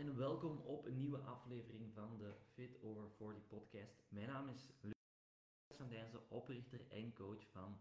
[0.00, 4.04] en welkom op een nieuwe aflevering van de Fit Over 40 podcast.
[4.08, 7.78] Mijn naam is Lucas van Dijzen, oprichter en coach van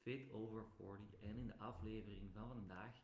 [0.00, 1.20] Fit Over 40.
[1.20, 3.02] En in de aflevering van vandaag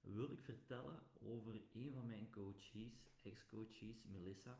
[0.00, 4.58] wil ik vertellen over een van mijn coaches, ex-coaches, Melissa,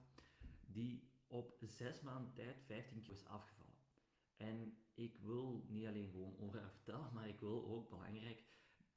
[0.66, 3.79] die op zes maanden tijd 15 kilo is afgevallen.
[4.36, 8.43] En ik wil niet alleen gewoon over haar vertellen, maar ik wil ook belangrijk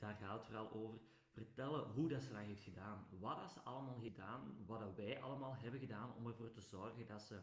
[0.02, 1.00] daar gaat het vooral over.
[1.32, 3.08] Vertellen hoe dat ze dat heeft gedaan.
[3.20, 4.66] Wat ze allemaal heeft gedaan.
[4.66, 7.42] Wat wij allemaal hebben gedaan om ervoor te zorgen dat ze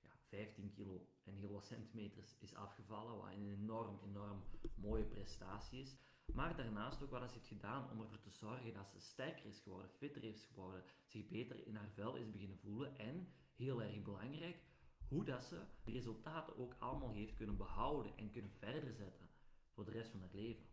[0.00, 3.16] ja, 15 kilo en heel wat centimeters is afgevallen.
[3.16, 4.42] Wat een enorm, enorm
[4.74, 5.96] mooie prestatie is.
[6.34, 9.60] Maar daarnaast ook wat ze heeft gedaan om ervoor te zorgen dat ze sterker is
[9.60, 12.98] geworden, fitter is geworden, zich beter in haar vel is beginnen voelen.
[12.98, 14.62] En, heel erg belangrijk,
[15.08, 19.28] hoe dat ze de resultaten ook allemaal heeft kunnen behouden en kunnen verder zetten
[19.70, 20.68] voor de rest van haar leven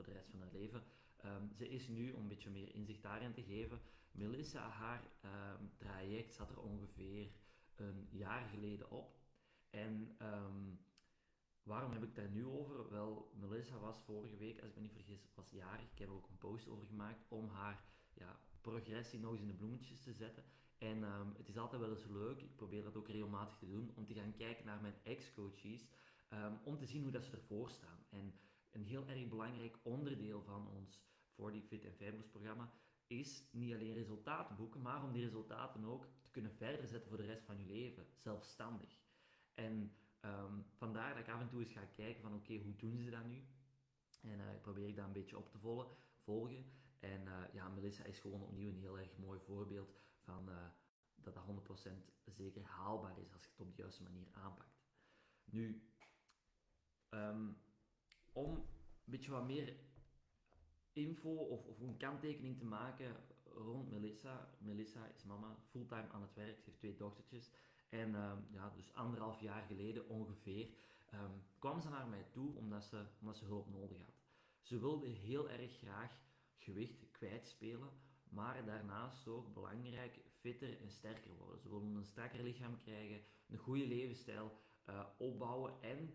[0.00, 0.82] voor de rest van haar leven.
[1.24, 3.80] Um, ze is nu, om een beetje meer inzicht daarin te geven,
[4.12, 7.30] Melissa, haar um, traject zat er ongeveer
[7.74, 9.18] een jaar geleden op.
[9.70, 10.80] En um,
[11.62, 12.90] waarom heb ik daar nu over?
[12.90, 15.90] Wel, Melissa was vorige week, als ik me niet vergis, was jarig.
[15.92, 17.84] Ik heb ook een post over gemaakt om haar
[18.14, 20.44] ja, progressie nog eens in de bloemetjes te zetten.
[20.78, 21.02] En
[21.36, 24.14] het is altijd wel eens leuk, ik probeer dat ook regelmatig te doen, om te
[24.14, 25.86] gaan kijken naar mijn ex-coaches,
[26.64, 28.04] om te zien hoe dat ze ervoor staan.
[28.08, 28.34] En
[28.70, 31.04] een heel erg belangrijk onderdeel van ons
[31.34, 32.72] 40 Fit en Fabulous programma
[33.06, 37.18] is niet alleen resultaten boeken, maar om die resultaten ook te kunnen verder zetten voor
[37.18, 38.98] de rest van je leven, zelfstandig.
[39.54, 42.98] En um, vandaar dat ik af en toe eens ga kijken van oké, hoe doen
[42.98, 43.44] ze dat nu?
[44.20, 45.96] En uh, probeer ik dat een beetje op te volgen.
[46.16, 46.72] volgen.
[46.98, 50.68] En uh, ja, Melissa is gewoon opnieuw een heel erg mooi voorbeeld van uh,
[51.14, 51.44] dat dat
[51.88, 51.92] 100%
[52.24, 54.80] zeker haalbaar is als je het op de juiste manier aanpakt.
[55.44, 55.82] Nu,
[57.10, 57.56] um,
[58.32, 58.64] om een
[59.04, 59.76] beetje wat meer
[60.92, 64.48] info of, of een kanttekening te maken rond Melissa.
[64.58, 67.50] Melissa is mama, fulltime aan het werk, ze heeft twee dochtertjes.
[67.88, 70.68] En um, ja, dus anderhalf jaar geleden ongeveer
[71.14, 74.14] um, kwam ze naar mij toe omdat ze, omdat ze hulp nodig had.
[74.60, 76.18] Ze wilde heel erg graag
[76.56, 77.90] gewicht kwijtspelen,
[78.28, 81.60] maar daarnaast ook belangrijk fitter en sterker worden.
[81.60, 86.14] Ze wilde een strakker lichaam krijgen, een goede levensstijl uh, opbouwen en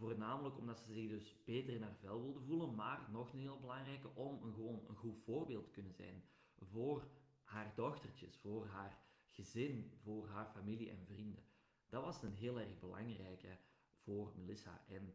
[0.00, 3.58] Voornamelijk omdat ze zich dus beter in haar vel wilde voelen, maar nog een heel
[3.60, 6.24] belangrijke, om een, gewoon een goed voorbeeld te kunnen zijn
[6.56, 7.08] voor
[7.42, 11.44] haar dochtertjes, voor haar gezin, voor haar familie en vrienden.
[11.88, 13.58] Dat was een heel erg belangrijke
[13.96, 14.84] voor Melissa.
[14.88, 15.14] En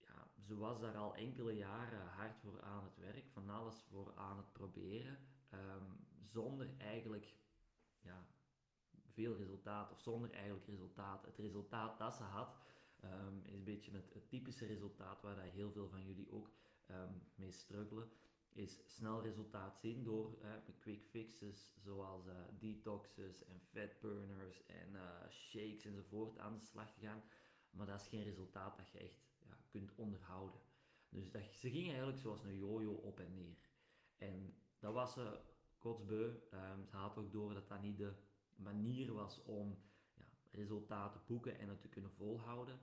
[0.00, 4.12] ja, ze was daar al enkele jaren hard voor aan het werk, van alles voor
[4.16, 5.18] aan het proberen,
[5.50, 5.84] ehm,
[6.20, 7.34] zonder eigenlijk
[8.00, 8.26] ja,
[9.06, 11.24] veel resultaat, of zonder eigenlijk resultaat.
[11.24, 12.56] Het resultaat dat ze had,
[13.04, 16.50] um, is een beetje het, typische resultaat waar dat heel veel van jullie ook
[16.90, 18.10] um, mee struggelen.
[18.52, 24.92] Is snel resultaat zien door uh, quick fixes zoals uh, detoxes en fat burners en
[24.92, 27.22] uh, shakes enzovoort aan de slag te gaan.
[27.70, 30.60] Maar dat is geen resultaat dat je echt ja, kunt onderhouden.
[31.08, 33.56] Dus dat, ze ging eigenlijk zoals een jojo op en neer.
[34.16, 35.40] En dat was ze
[35.78, 36.24] kotsbeu.
[36.24, 38.12] Um, ze had ook door dat dat niet de
[38.56, 39.78] manier was om
[40.14, 42.80] ja, resultaten boeken en het te kunnen volhouden.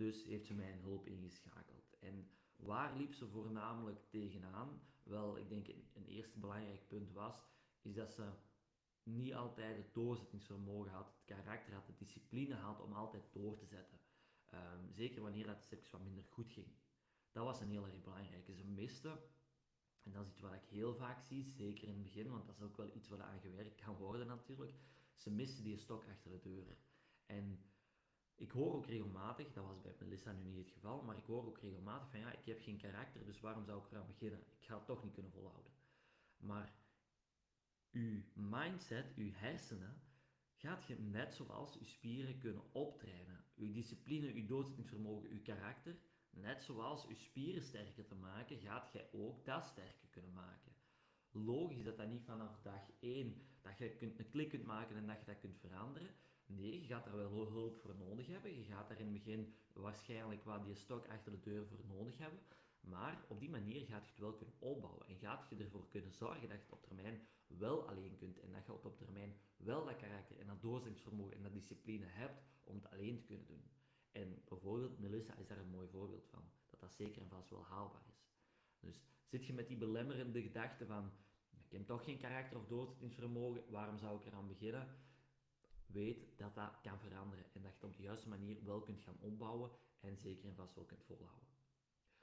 [0.00, 1.96] Dus heeft ze mijn hulp ingeschakeld.
[1.98, 4.80] En waar liep ze voornamelijk tegenaan?
[5.02, 7.46] Wel, ik denk een, eerste belangrijk punt was,
[7.82, 8.30] is dat ze
[9.02, 13.66] niet altijd het doorzettingsvermogen had, het karakter had, de discipline had om altijd door te
[13.66, 13.98] zetten.
[14.54, 16.72] Um, zeker wanneer het seks wat minder goed ging.
[17.32, 18.54] Dat was een heel erg belangrijke.
[18.54, 19.20] Ze miste,
[20.02, 22.56] en dat is iets wat ik heel vaak zie, zeker in het begin, want dat
[22.56, 24.74] is ook wel iets wat aan gewerkt kan worden natuurlijk.
[25.14, 26.76] Ze miste die stok achter de deur.
[27.26, 27.69] En
[28.40, 31.46] ik hoor ook regelmatig, dat was bij Melissa nu niet het geval, maar ik hoor
[31.46, 34.40] ook regelmatig van ja, ik heb geen karakter, dus waarom zou ik eraan beginnen?
[34.40, 35.72] Ik ga het toch niet kunnen volhouden.
[36.36, 36.74] Maar
[37.90, 40.02] uw mindset, uw hersenen,
[40.54, 43.44] gaat je net zoals uw spieren kunnen optrainen.
[43.56, 45.98] Uw discipline, uw doorzettingsvermogen, uw karakter,
[46.30, 50.72] net zoals uw spieren sterker te maken, gaat jij ook dat sterker kunnen maken.
[51.30, 55.06] Logisch dat dat niet vanaf dag 1 dat je kunt, een klik kunt maken en
[55.06, 56.14] dat je dat kunt veranderen.
[56.56, 58.56] Nee, je gaat daar wel hulp voor nodig hebben.
[58.56, 62.18] Je gaat daar in het begin waarschijnlijk wat die stok achter de deur voor nodig
[62.18, 62.40] hebben.
[62.80, 65.06] Maar op die manier gaat je het wel kunnen opbouwen.
[65.06, 68.38] En gaat je ervoor kunnen zorgen dat je het op termijn wel alleen kunt.
[68.38, 72.42] En dat je op termijn wel dat karakter en dat doorzettingsvermogen en dat discipline hebt
[72.64, 73.70] om het alleen te kunnen doen.
[74.12, 76.42] En bijvoorbeeld Melissa is daar een mooi voorbeeld van.
[76.70, 78.24] Dat dat zeker en vast wel haalbaar is.
[78.80, 81.12] Dus zit je met die belemmerende gedachte van
[81.70, 84.88] ik heb toch geen karakter of doorzettingsvermogen, waarom zou ik eraan beginnen?
[85.92, 89.00] Weet dat dat kan veranderen en dat je het op de juiste manier wel kunt
[89.00, 89.70] gaan opbouwen
[90.00, 91.48] en zeker en vast wel kunt volhouden.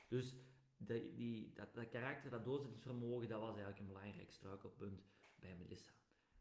[0.07, 0.35] Dus
[0.77, 5.03] die, die, dat, dat karakter, dat doorzettingsvermogen, dat was eigenlijk een belangrijk struikelpunt
[5.35, 5.91] bij Melissa.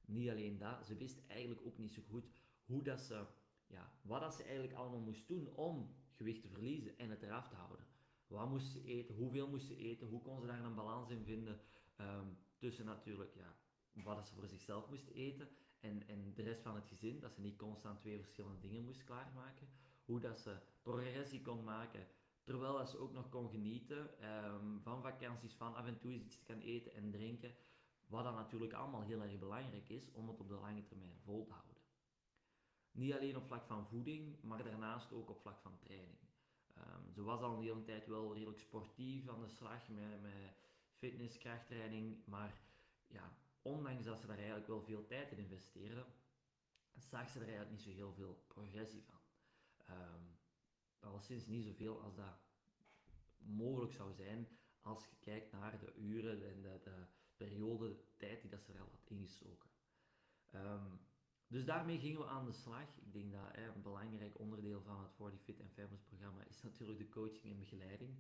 [0.01, 2.27] Niet alleen dat, ze wist eigenlijk ook niet zo goed
[2.65, 3.27] hoe dat ze,
[3.67, 7.49] ja, wat dat ze eigenlijk allemaal moest doen om gewicht te verliezen en het eraf
[7.49, 7.87] te houden.
[8.27, 11.25] Wat moest ze eten, hoeveel moest ze eten, hoe kon ze daar een balans in
[11.25, 11.61] vinden
[11.97, 12.27] ehm,
[12.57, 13.57] tussen natuurlijk ja,
[13.93, 15.49] wat ze voor zichzelf moest eten
[15.87, 19.05] en, en de rest van het gezin, dat ze niet constant twee verschillende dingen moest
[19.05, 19.69] klaarmaken.
[20.05, 22.07] Hoe dat ze progressie kon maken,
[22.45, 26.43] terwijl dat ze ook nog kon genieten um, van vakanties, van af en toe iets
[26.43, 27.55] kan eten en drinken.
[28.07, 31.45] Wat dan natuurlijk allemaal heel erg belangrijk is om het op de lange termijn vol
[31.45, 31.77] te houden.
[32.91, 36.19] Niet alleen op vlak van voeding, maar daarnaast ook op vlak van training.
[36.79, 40.55] Um, ze was al een hele tijd wel redelijk sportief aan de slag met, met
[40.95, 42.61] fitness, krachttraining, maar
[43.07, 43.37] ja,
[43.67, 46.07] ondanks dat ze daar eigenlijk wel veel tijd in investeerde,
[46.95, 49.21] zag ze er eigenlijk niet zo heel veel progressie van.
[49.91, 50.39] Um,
[50.99, 52.39] alleszins niet zoveel als dat
[53.37, 54.49] mogelijk zou zijn
[54.81, 58.81] als je kijkt naar de uren en de, de periode tijd die dat ze er
[58.81, 59.71] al had ingestoken.
[60.55, 61.01] Um,
[61.49, 62.97] dus daarmee gingen we aan de slag.
[62.97, 67.09] Ik denk dat een belangrijk onderdeel van het 40 Fit and programma is natuurlijk de
[67.09, 68.17] coaching en begeleiding.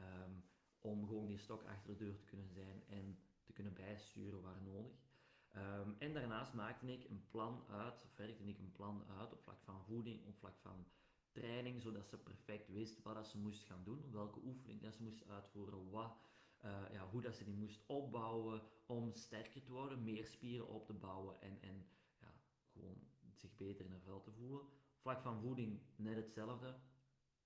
[0.00, 0.44] Um,
[0.80, 4.62] om gewoon die stok achter de deur te kunnen zijn en te kunnen bijsturen waar
[4.62, 5.08] nodig.
[5.56, 9.42] Um, en daarnaast maakte ik een plan uit, of werkte ik een plan uit op
[9.42, 10.86] vlak van voeding, op vlak van
[11.30, 15.02] training, zodat ze perfect wist wat dat ze moest gaan doen, welke oefening dat ze
[15.02, 16.16] moest uitvoeren, wat,
[16.64, 20.86] uh, ja, hoe dat ze die moest opbouwen om sterker te worden, meer spieren op
[20.86, 21.86] te bouwen en, en
[22.20, 22.32] ja,
[22.72, 24.60] gewoon zich beter in haar vel te voelen.
[24.60, 26.78] Op vlak van voeding net hetzelfde.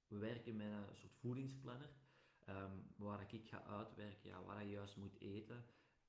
[0.07, 1.91] We werken met een soort voedingsplanner,
[2.49, 5.65] um, waar ik ga uitwerken ja, wat je juist moet eten,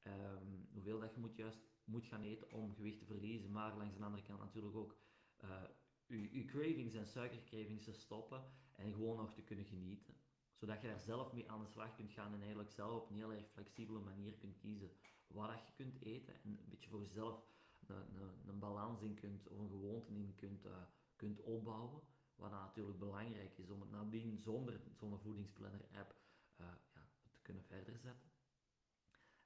[0.07, 3.97] um, hoeveel dat je moet juist moet gaan eten om gewicht te verliezen, maar langs
[3.97, 4.97] de andere kant natuurlijk ook
[5.43, 5.63] uh,
[6.07, 8.43] je, cravings en suikercravings te stoppen
[8.75, 10.15] en gewoon nog te kunnen genieten.
[10.53, 13.15] Zodat je daar zelf mee aan de slag kunt gaan en eigenlijk zelf op een
[13.15, 14.91] heel erg flexibele manier kunt kiezen
[15.27, 17.43] wat je kunt eten en een beetje voor jezelf
[17.87, 20.71] een, een, een balans in kunt of een gewoonte in kunt, uh,
[21.15, 22.01] kunt opbouwen.
[22.35, 26.15] Wat natuurlijk belangrijk is om het nadien zonder zo'n voedingsplanner app
[26.61, 28.34] uh, ja, te kunnen verder zetten.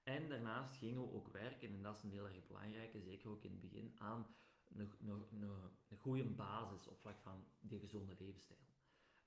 [0.09, 3.43] En daarnaast gingen we ook werken, en dat is een heel erg belangrijke, zeker ook
[3.43, 4.27] in het begin, aan
[4.73, 5.41] een, een,
[5.89, 8.67] een, goede basis op vlak van die gezonde levensstijl.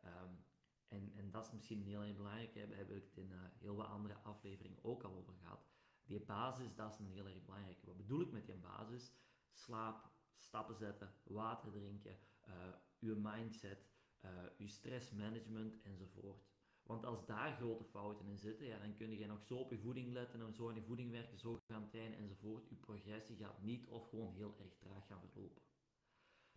[0.04, 0.44] Um,
[0.88, 3.76] en, en dat is misschien heel erg belangrijk, daar heb ik het in uh, heel
[3.76, 5.66] wat andere afleveringen ook al over gehad.
[6.04, 7.86] Die basis, dat is een heel erg belangrijke.
[7.86, 9.12] Wat bedoel ik met die basis?
[9.52, 12.18] Slaap, stappen zetten, water drinken,
[12.48, 12.54] uh,
[13.00, 13.86] uw mindset,
[14.24, 16.51] uh, uw stressmanagement enzovoort.
[16.82, 19.78] Want als daar grote fouten in zitten, ja, dan kun je nog zo op je
[19.78, 22.68] voeding letten en zo aan je voeding werken, zo gaan trainen enzovoort.
[22.68, 25.62] Je progressie gaat niet of gewoon heel erg traag gaan verlopen.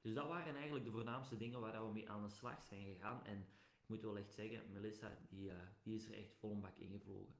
[0.01, 3.25] Dus dat waren eigenlijk de voornaamste dingen waar we mee aan de slag zijn gegaan.
[3.25, 3.37] En
[3.81, 6.77] ik moet wel echt zeggen, Melissa, die, uh, die is er echt vol een bak
[6.77, 7.35] ingevlogen.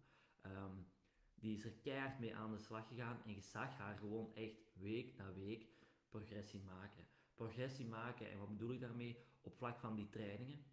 [0.46, 0.88] Um,
[1.36, 4.74] die is er keihard mee aan de slag gegaan en je zag haar gewoon echt
[4.74, 5.68] week na week
[6.10, 7.08] progressie maken.
[7.34, 9.24] Progressie maken, en wat bedoel ik daarmee?
[9.42, 10.66] Op vlak van die trainingen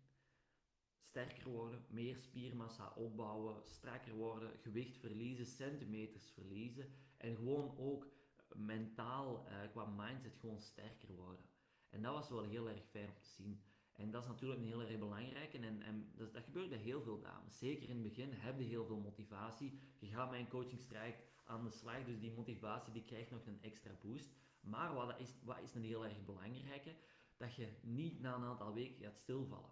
[1.02, 8.06] sterker worden, meer spiermassa opbouwen, strakker worden, gewicht verliezen, centimeters verliezen en gewoon ook
[8.54, 11.44] mentaal, uh, qua mindset, gewoon sterker worden.
[11.90, 13.62] En dat was wel heel erg fijn om te zien.
[13.92, 17.02] En dat is natuurlijk een heel erg belangrijk en, en dat, dat gebeurt bij heel
[17.02, 17.58] veel dames.
[17.58, 19.78] Zeker in het begin heb je heel veel motivatie.
[19.98, 23.62] Je gaat met een coachingstraject aan de slag, dus die motivatie die krijgt nog een
[23.62, 24.30] extra boost.
[24.60, 26.94] Maar wat is, wat is een heel erg belangrijke?
[27.36, 29.70] Dat je niet na een aantal weken gaat stilvallen.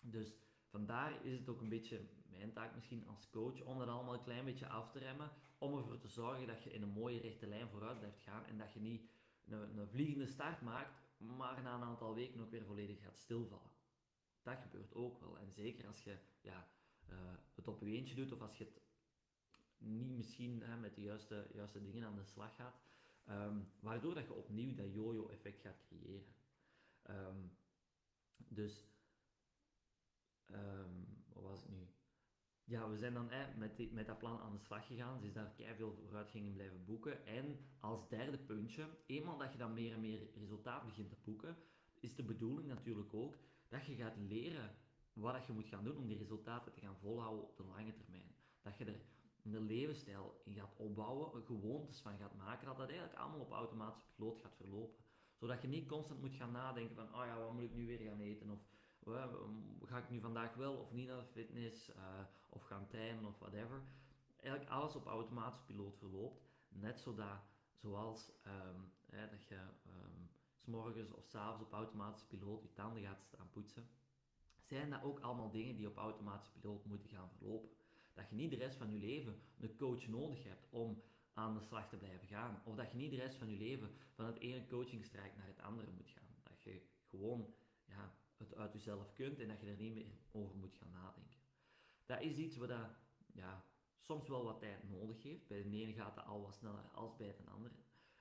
[0.00, 0.36] Dus
[0.66, 4.22] vandaar is het ook een beetje mijn taak misschien als coach om dat allemaal een
[4.22, 7.46] klein beetje af te remmen, om ervoor te zorgen dat je in een mooie rechte
[7.46, 9.10] lijn vooruit blijft gaan en dat je niet
[9.44, 13.70] een, een vliegende start maakt, maar na een aantal weken ook weer volledig gaat stilvallen.
[14.42, 15.38] Dat gebeurt ook wel.
[15.38, 16.68] En zeker als je ja,
[17.10, 17.16] uh,
[17.54, 18.80] het op je eentje doet of als je het
[19.78, 22.80] niet misschien hè, met de juiste, juiste dingen aan de slag gaat,
[23.28, 26.34] um, waardoor dat je opnieuw dat yo-yo effect gaat creëren.
[27.10, 27.56] Um,
[28.36, 28.84] dus
[30.52, 31.88] um, wat was het nu?
[32.64, 35.20] Ja, we zijn dan met, met dat plan aan de slag gegaan.
[35.20, 37.26] Ze is daar veel vooruitgang blijven boeken.
[37.26, 41.56] En als derde puntje, eenmaal dat je dan meer en meer resultaat begint te boeken,
[42.00, 43.38] is de bedoeling natuurlijk ook
[43.68, 44.74] dat je gaat leren
[45.12, 48.34] wat je moet gaan doen om die resultaten te gaan volhouden op de lange termijn.
[48.62, 49.00] Dat je er
[49.42, 54.08] een levensstijl in gaat opbouwen, gewoontes van gaat maken, dat dat eigenlijk allemaal op automatische
[54.14, 55.04] piloot gaat verlopen.
[55.34, 57.98] Zodat je niet constant moet gaan nadenken van, oh ja, wat moet ik nu weer
[57.98, 58.50] gaan eten?
[58.50, 58.60] Of
[59.84, 61.96] ga ik nu vandaag wel of niet naar de fitness, uh,
[62.48, 63.82] of gaan trainen of whatever.
[64.36, 66.42] Eigenlijk alles op automatische piloot verloopt.
[66.68, 67.40] Net zodat,
[67.74, 72.72] zoals um, hè, dat je um, s morgens of s avonds op automatische piloot je
[72.72, 73.88] tanden gaat staan poetsen,
[74.62, 77.70] zijn dat ook allemaal dingen die op automatische piloot moeten gaan verlopen.
[78.14, 81.60] Dat je niet de rest van je leven een coach nodig hebt om aan de
[81.60, 82.62] slag te blijven gaan.
[82.64, 85.60] Of dat je niet de rest van je leven van het ene coachingstrijk naar het
[85.60, 86.36] andere moet gaan.
[86.42, 87.54] Dat je gewoon
[88.72, 91.38] uit jezelf kunt en dat je er niet meer over moet gaan nadenken.
[92.06, 92.90] Dat is iets wat dat,
[93.32, 93.64] ja,
[94.00, 95.48] soms wel wat tijd nodig heeft.
[95.48, 97.74] Bij de ene gaat dat al wat sneller als bij de andere.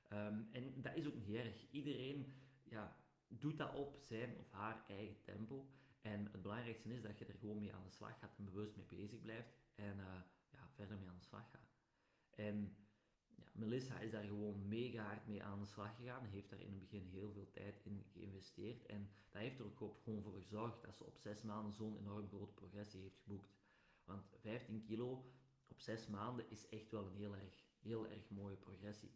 [0.07, 1.69] Ehm, en dat is ook niet erg.
[1.71, 5.69] Iedereen ja, doet dat op zijn of haar eigen tempo.
[6.01, 8.75] En het belangrijkste is dat je er gewoon mee aan de slag gaat en bewust
[8.75, 11.75] mee bezig blijft en uh, ja, verder mee aan de slag gaat.
[12.29, 12.75] En
[13.37, 16.25] ja, Melissa is daar gewoon mega hard mee aan de slag gegaan.
[16.25, 18.85] Heeft daar in het begin heel veel tijd in geïnvesteerd.
[18.85, 22.27] En dat heeft er ook gewoon voor gezorgd dat ze op zes maanden zo'n enorm
[22.27, 23.55] grote progressie heeft geboekt.
[24.05, 25.31] Want 15 kilo
[25.67, 29.11] op zes maanden is echt wel een heel erg, heel erg mooie progressie.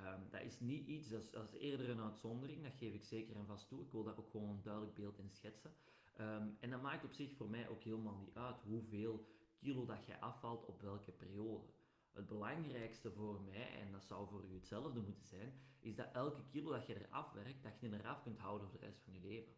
[0.00, 1.22] Um, dat is niet iets, dat
[1.52, 3.82] is, eerder een uitzondering, dat geef ik zeker en vast toe.
[3.82, 5.74] Ik wil daar ook gewoon een duidelijk beeld in schetsen.
[6.20, 9.26] Um, en dat maakt op zich voor mij ook helemaal niet uit hoeveel
[9.58, 11.66] kilo dat jij afvalt op welke periode.
[12.12, 16.42] Het belangrijkste voor mij, en dat zou voor u hetzelfde moeten zijn, is dat elke
[16.50, 19.20] kilo dat je eraf werkt, dat je eraf kunt houden voor de rest van je
[19.20, 19.52] leven.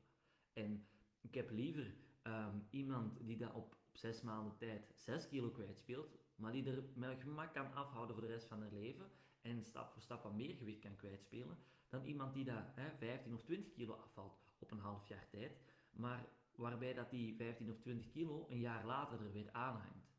[0.52, 0.86] En
[1.20, 6.18] ik heb liever um, iemand die dat op, op zes maanden tijd 6 kilo kwijtspeelt,
[6.34, 9.92] maar die er met gemak kan afhouden voor de rest van haar leven en stap
[9.92, 13.72] voor stap wat meer gewicht kan kwijtspelen, dan iemand die dat hè, 15 of 20
[13.72, 18.46] kilo afvalt op een half jaar tijd, maar waarbij dat die 15 of 20 kilo
[18.48, 20.09] een jaar later er weer aanhangt.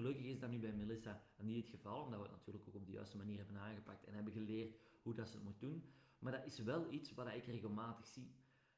[0.00, 2.86] Gelukkig is dat nu bij Melissa niet het geval, omdat we het natuurlijk ook op
[2.86, 5.84] de juiste manier hebben aangepakt en hebben geleerd hoe dat ze het moet doen.
[6.18, 8.34] Maar dat is wel iets wat ik regelmatig zie.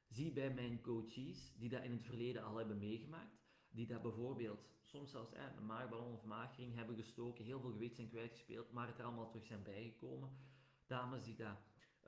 [0.09, 4.71] Zie bij mijn coaches die dat in het verleden al hebben meegemaakt, die dat bijvoorbeeld
[4.83, 8.87] soms zelfs eh, een maagballon of maagring hebben gestoken, heel veel gewicht zijn kwijtgespeeld, maar
[8.87, 10.31] het er allemaal terug zijn bijgekomen.
[10.87, 11.57] Dames die dat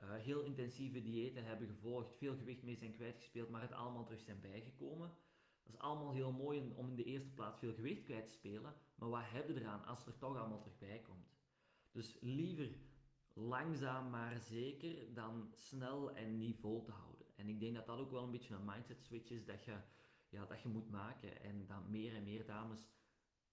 [0.03, 4.21] uh, heel intensieve diëten hebben gevolgd, veel gewicht mee zijn kwijtgespeeld, maar het allemaal terug
[4.21, 5.11] zijn bijgekomen.
[5.65, 8.75] Dat is allemaal heel mooi om in de eerste plaats veel gewicht kwijt te spelen,
[8.95, 11.33] maar wat heb je eraan als het er toch allemaal terug bij komt?
[11.91, 12.77] Dus liever
[13.33, 17.25] langzaam maar zeker dan snel en niet vol te houden.
[17.35, 19.77] En ik denk dat dat ook wel een beetje een mindset switch is dat je,
[20.29, 22.89] ja, dat je moet maken en dat meer en meer dames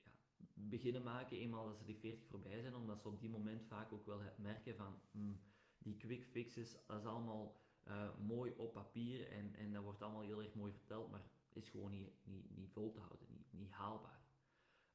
[0.02, 0.10] ja,
[0.54, 3.92] beginnen maken eenmaal dat ze die 40 voorbij zijn, omdat ze op die moment vaak
[3.92, 5.40] ook wel merken van hmm,
[5.78, 10.22] die quick fixes, dat is allemaal uh, mooi op papier en, en dat wordt allemaal
[10.22, 11.24] heel erg mooi verteld, maar
[11.62, 14.20] is gewoon niet, niet, niet vol te houden, niet, niet haalbaar.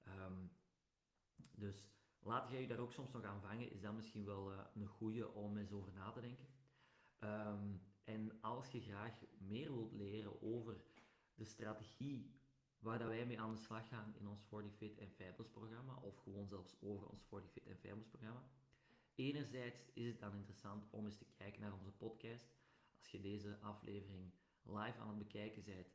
[0.08, 0.52] Um,
[1.52, 4.60] dus laat jij je daar ook soms nog aan vangen, is dat misschien wel uh,
[4.74, 6.48] een goede om eens over na te denken.
[7.20, 10.84] Um, en als je graag meer wilt leren over
[11.34, 12.36] de strategie
[12.80, 15.96] waar dat wij mee aan de slag gaan in ons 40 Fit en Fabulous programma,
[15.96, 18.44] of gewoon zelfs over ons 40 Fit en Fabulous programma,
[19.18, 22.56] Enerzijds is het dan interessant om eens te kijken naar onze podcast.
[22.98, 24.32] Als je deze aflevering
[24.64, 25.88] live aan het bekijken bent,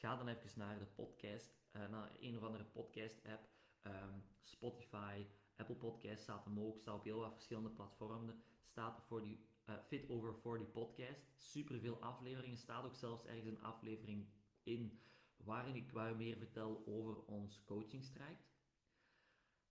[0.00, 3.48] ga dan even naar de podcast, uh, naar een of andere podcast-app.
[3.82, 5.26] Um, Spotify,
[5.56, 8.42] Apple Podcasts staat hem ook, staat op heel wat verschillende platformen.
[8.62, 11.30] Staat voor die uh, Fit Over 40 podcast.
[11.36, 12.56] Super veel afleveringen.
[12.56, 14.28] Staat ook zelfs ergens een aflevering
[14.62, 15.00] in
[15.36, 18.48] waarin ik waar meer vertel over ons coachingstraject.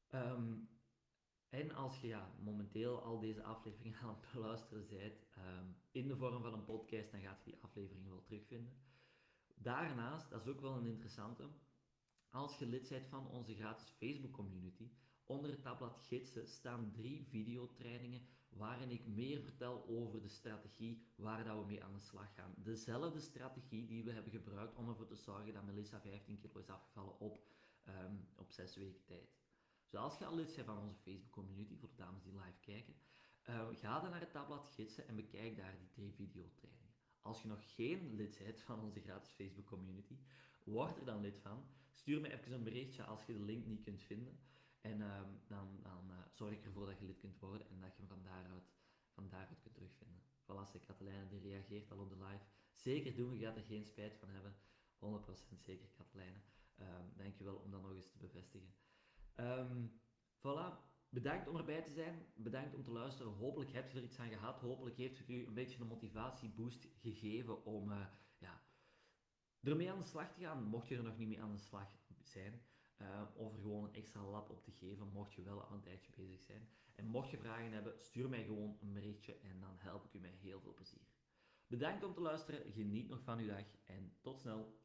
[0.10, 0.70] Um,
[1.50, 6.18] en als je ja, momenteel al deze afleveringen aan het beluisteren bent um, in de
[6.18, 8.88] vorm van een podcast, dan gaat je die afleveringen wel terugvinden.
[9.62, 11.50] Daarnaast, dat is ook wel een interessante,
[12.30, 14.92] als je lid bent van onze gratis Facebook community,
[15.26, 21.44] onder het tabblad gidsen staan drie videotrainingen waarin ik meer vertel over de strategie waar
[21.44, 22.54] dat we mee aan de slag gaan.
[22.58, 26.70] Dezelfde strategie die we hebben gebruikt om ervoor te zorgen dat Melissa 15 kilo is
[26.70, 27.46] afgevallen op,
[27.88, 29.38] um, op 6 weken tijd.
[29.90, 32.60] Dus als je al lid bent van onze Facebook community, voor de dames die live
[32.60, 32.96] kijken,
[33.50, 36.89] uh, ga dan naar het tabblad gidsen en bekijk daar die drie videotrainingen.
[37.22, 40.18] Als je nog geen lid bent van onze gratis Facebook community,
[40.64, 41.64] word er dan lid van.
[41.92, 44.40] Stuur me even een berichtje als je de link niet kunt vinden.
[44.82, 47.92] En uh, dan, dan uh, zorg ik ervoor dat je lid kunt worden en dat
[47.92, 48.72] je hem van daaruit,
[49.10, 50.22] van daaruit kunt terugvinden.
[50.44, 52.44] Voilà, Katelijne die reageert al op de live.
[52.74, 54.56] Zeker doen, je gaat er geen spijt van hebben.
[55.56, 56.40] 100% zeker, Katelijne.
[56.80, 58.74] Uh, dankjewel om dat nog eens te bevestigen.
[59.36, 60.09] Um, voilà.
[61.10, 62.26] Bedankt om erbij te zijn.
[62.34, 63.32] Bedankt om te luisteren.
[63.32, 64.60] Hopelijk hebt je er iets aan gehad.
[64.60, 68.06] Hopelijk heeft het u een beetje een motivatieboost gegeven om uh,
[68.38, 68.62] ja,
[69.62, 70.64] ermee aan de slag te gaan.
[70.64, 71.92] Mocht je er nog niet mee aan de slag
[72.24, 72.62] zijn.
[73.02, 75.82] Uh, of er gewoon een extra lab op te geven, mocht je wel al een
[75.82, 76.70] tijdje bezig zijn.
[76.96, 80.20] En mocht je vragen hebben, stuur mij gewoon een berichtje en dan help ik u
[80.20, 81.08] met heel veel plezier.
[81.68, 82.72] Bedankt om te luisteren.
[82.72, 84.80] Geniet nog van uw dag en tot snel.